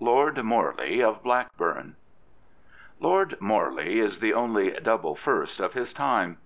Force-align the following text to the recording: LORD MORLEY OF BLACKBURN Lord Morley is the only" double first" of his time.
LORD 0.00 0.42
MORLEY 0.44 1.00
OF 1.02 1.22
BLACKBURN 1.22 1.96
Lord 3.00 3.40
Morley 3.40 4.00
is 4.00 4.18
the 4.20 4.34
only" 4.34 4.70
double 4.92 5.14
first" 5.14 5.60
of 5.60 5.72
his 5.72 5.94
time. 5.94 6.36